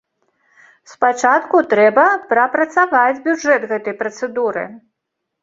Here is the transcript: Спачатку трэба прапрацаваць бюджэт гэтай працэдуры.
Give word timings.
Спачатку 0.93 1.61
трэба 1.73 2.05
прапрацаваць 2.33 3.19
бюджэт 3.27 3.69
гэтай 3.75 3.95
працэдуры. 4.03 4.67